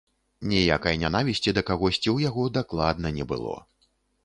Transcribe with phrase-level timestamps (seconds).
[0.53, 3.55] Ніякай нянавісці да кагосьці ў яго дакладна не было.